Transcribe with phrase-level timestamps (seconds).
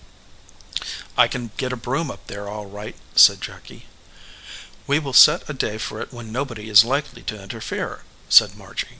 [1.15, 3.85] "I can get a broom up there, all right/* said Jacky.
[4.87, 8.87] "We will set a day for it when nobody is likely to interfere," said Margy.